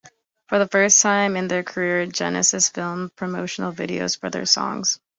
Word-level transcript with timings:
For 0.49 0.57
the 0.57 0.67
first 0.67 0.99
time 1.03 1.35
in 1.37 1.47
their 1.47 1.61
career, 1.61 2.07
Genesis 2.07 2.69
filmed 2.69 3.15
promotional 3.15 3.71
videos 3.71 4.19
for 4.19 4.31
their 4.31 4.47
songs. 4.47 4.99